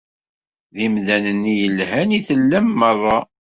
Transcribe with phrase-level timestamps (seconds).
[0.75, 3.17] D imdanen i yelhan i tellam merra.